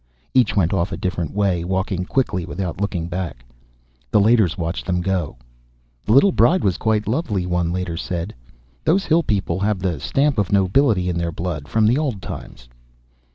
Each 0.33 0.55
went 0.55 0.73
off 0.73 0.91
a 0.91 0.97
different 0.97 1.29
way, 1.31 1.63
walking 1.63 2.05
quickly 2.05 2.43
without 2.43 2.81
looking 2.81 3.07
back. 3.07 3.45
The 4.09 4.19
Leiters 4.19 4.57
watched 4.57 4.87
them 4.87 4.99
go. 4.99 5.37
"The 6.05 6.11
little 6.13 6.31
bride 6.31 6.63
was 6.63 6.79
quite 6.79 7.07
lovely," 7.07 7.45
one 7.45 7.71
Leiter 7.71 7.97
said. 7.97 8.33
"Those 8.83 9.05
hill 9.05 9.21
people 9.21 9.59
have 9.59 9.77
the 9.77 9.99
stamp 9.99 10.39
of 10.39 10.51
nobility 10.51 11.07
in 11.07 11.19
their 11.19 11.31
blood, 11.31 11.67
from 11.67 11.85
the 11.85 11.99
old 11.99 12.19
times." 12.19 12.67